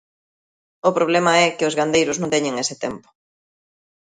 O 0.89 0.91
problema 0.97 1.33
é 1.45 1.47
que 1.57 1.67
os 1.69 1.77
gandeiros 1.79 2.19
non 2.21 2.33
teñen 2.35 2.61
ese 2.63 2.75
tempo. 2.83 3.07